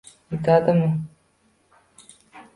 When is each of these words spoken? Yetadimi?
Yetadimi? 0.31 0.87